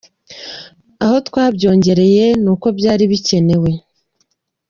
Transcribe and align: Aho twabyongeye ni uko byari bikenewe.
Aho 1.03 1.15
twabyongeye 1.27 2.25
ni 2.43 2.49
uko 2.53 2.67
byari 2.77 3.03
bikenewe. 3.11 3.71